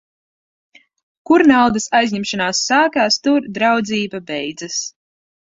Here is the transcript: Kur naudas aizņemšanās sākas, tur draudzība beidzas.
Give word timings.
Kur 1.31 1.43
naudas 1.51 1.85
aizņemšanās 1.99 2.63
sākas, 2.71 3.21
tur 3.29 3.47
draudzība 3.59 4.23
beidzas. 4.33 4.83